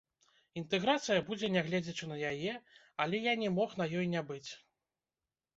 Інтэграцыя 0.61 1.23
будзе 1.27 1.47
нягледзячы 1.57 2.09
на 2.13 2.17
яе, 2.31 2.53
але 3.05 3.23
я 3.31 3.37
не 3.43 3.53
мог 3.59 3.79
на 3.83 3.91
ёй 4.01 4.11
не 4.15 4.21
быць! 4.31 4.47